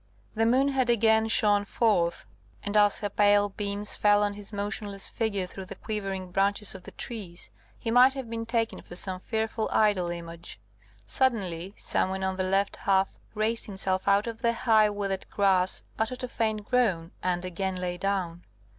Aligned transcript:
The 0.33 0.47
moon 0.47 0.69
had 0.69 0.89
again 0.89 1.27
shone 1.27 1.63
forth; 1.63 2.25
and 2.63 2.75
as 2.75 3.01
her 3.01 3.09
pale 3.09 3.49
beams 3.49 3.95
fell 3.95 4.23
on 4.23 4.33
his 4.33 4.51
motionless 4.51 5.07
figure 5.07 5.45
through 5.45 5.65
the 5.65 5.75
quivering 5.75 6.31
branches 6.31 6.73
of 6.73 6.81
the 6.85 6.91
trees, 6.93 7.51
he 7.77 7.91
might 7.91 8.13
have 8.15 8.27
been 8.27 8.47
taken 8.47 8.81
for 8.81 8.95
some 8.95 9.19
fearful 9.19 9.69
idol 9.71 10.09
image. 10.09 10.59
Suddenly 11.05 11.75
some 11.77 12.09
one 12.09 12.23
on 12.23 12.37
the 12.37 12.43
left 12.43 12.77
half 12.77 13.15
raised 13.35 13.67
himself 13.67 14.07
out 14.07 14.25
of 14.25 14.41
the 14.41 14.53
high 14.53 14.89
withered 14.89 15.29
grass, 15.29 15.83
uttered 15.99 16.23
a 16.23 16.27
faint 16.27 16.65
groan, 16.65 17.11
and 17.21 17.45
again 17.45 17.75
lay 17.75 17.99
down. 17.99 18.41